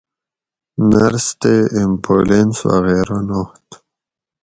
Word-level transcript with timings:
نرس 0.89 1.27
تے 1.39 1.53
ایمبولینس 1.75 2.57
وغیرہ 2.69 3.19
نات 3.27 3.67